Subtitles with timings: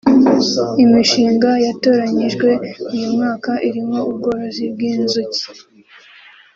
[0.83, 2.49] Imishinga yatoranyijwe
[2.93, 5.41] uyu mwaka irimo ubworozi bw’inzuki